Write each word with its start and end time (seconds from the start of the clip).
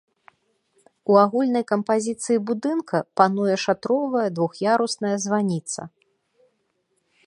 У 1.11 1.19
агульнай 1.23 1.65
кампазіцыі 1.73 2.37
будынка 2.51 2.97
пануе 3.21 3.55
шатровая 3.67 4.27
двух'ярусная 4.39 5.17
званіца. 5.29 5.81